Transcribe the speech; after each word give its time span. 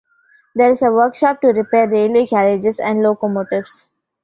There 0.55 0.71
is 0.71 0.81
a 0.81 0.89
workshop 0.89 1.41
to 1.41 1.49
repair 1.49 1.87
railway 1.87 2.25
carriages 2.25 2.79
and 2.79 3.03
locomotives. 3.03 3.91